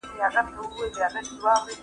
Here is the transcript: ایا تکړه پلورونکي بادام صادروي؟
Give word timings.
ایا 0.15 0.27
تکړه 0.35 0.43
پلورونکي 0.55 1.01
بادام 1.01 1.25
صادروي؟ 1.43 1.73